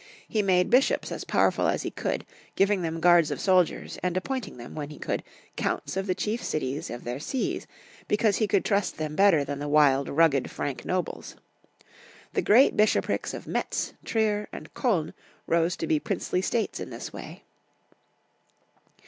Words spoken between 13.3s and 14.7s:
of Metz, Trier,